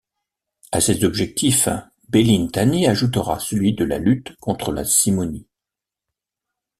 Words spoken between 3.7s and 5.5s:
de la lutte contre la simonie.